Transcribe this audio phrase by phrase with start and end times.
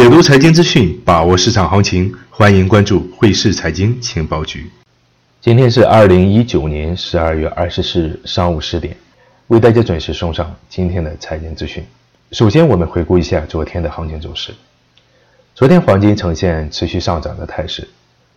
[0.00, 4.70] 解读财经资讯，把握市场行情，欢迎关注汇市财经情报局。
[5.42, 8.96] 今天是二零一九年十二月二十四日上午十点，
[9.48, 11.84] 为大家准时送上今天的财经资讯。
[12.32, 14.54] 首先，我们回顾一下昨天的行情走势。
[15.54, 17.86] 昨天黄金呈现持续上涨的态势，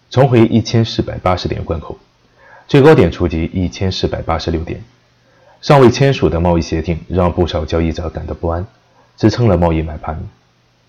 [0.10, 1.98] 重回一千四百八十点关口，
[2.68, 4.84] 最高点触及一千四百八十六点。
[5.62, 8.68] 尚未签署的贸易协定让不少交易者感到不安，
[9.16, 10.22] 支撑了贸易买盘。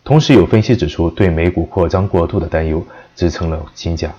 [0.04, 2.86] 同时，有分析指出，对美股扩张过度的担忧
[3.16, 4.14] 支撑了金价。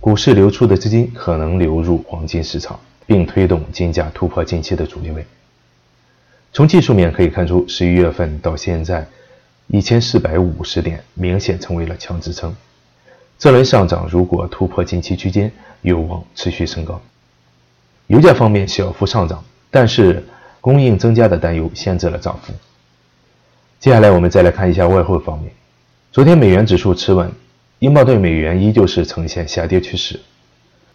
[0.00, 5.26] 股市流出的资金可能流入黄金市场，并推动金价突破近期的阻力位。
[6.52, 9.06] 从技术面可以看出，十一月份到现在，
[9.68, 12.54] 一千四百五十点明显成为了强支撑。
[13.38, 15.50] 这轮上涨如果突破近期区间，
[15.80, 17.00] 有望持续升高。
[18.08, 19.42] 油价方面小幅上涨。
[19.70, 20.24] 但是
[20.62, 22.54] 供应增加的担忧限制了涨幅。
[23.80, 25.52] 接下来我们再来看一下外汇方面。
[26.10, 27.30] 昨天美元指数持稳，
[27.78, 30.18] 英镑对美元依旧是呈现下跌趋势。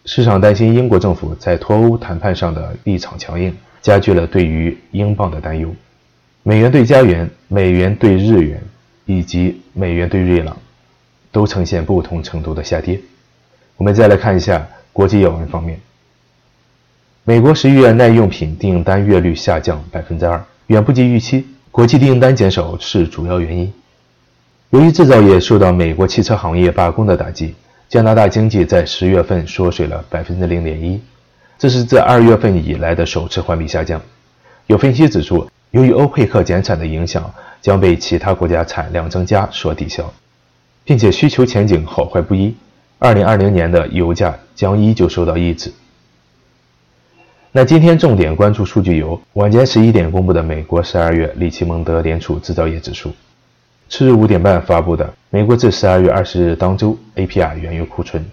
[0.04, 5.74] 市场担心英国政府在脱欧谈判上的立场强硬，加剧了对于英镑的担忧。
[6.42, 8.62] 美元对加元、美元对日元
[9.06, 10.54] 以及美元对瑞郎
[11.32, 13.00] 都呈现不同程度的下跌。
[13.78, 15.80] 我们再来看一下国际要闻方面。
[17.24, 21.46] 美国十一月耐用品订单月率下降百分之二，远不及预期。
[21.74, 23.72] 国际订单减少是主要原因。
[24.70, 27.52] 由于制造业受到美国汽车行业罢工的打击，
[27.88, 31.02] 加拿大经济在十月份缩水了百分之零点一，
[31.58, 34.00] 这是自二月份以来的首次环比下降。
[34.68, 37.28] 有分析指出，由于欧佩克减产的影响
[37.60, 40.08] 将被其他国家产量增加所抵消，
[40.84, 42.54] 并且需求前景好坏不一，
[43.00, 45.72] 二零二零年的油价将依旧受到抑制。
[47.56, 53.12] 那今天重点关注数据有晚间十一点公布的美国十二月里奇蒙德联储制造业指数，
[53.88, 58.24] 次日五点半发布的美国至十二月二十日当周 APR 原油库存。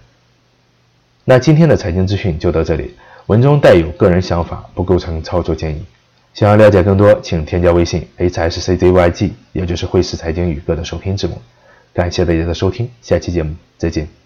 [1.23, 2.95] 那今天的财经资讯就到这里，
[3.27, 5.85] 文中带有个人想法，不构成操作建议。
[6.33, 11.39] 想要了解更多，请添加微信 hsczyg，也就是汇市财经宇哥的首拼字母。
[11.93, 14.20] 感谢大家的收听，下期节目再见。